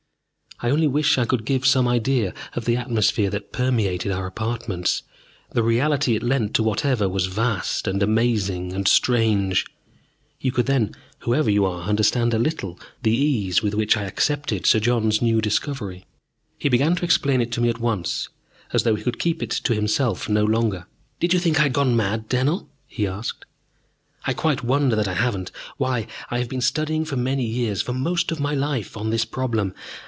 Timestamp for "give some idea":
1.43-2.35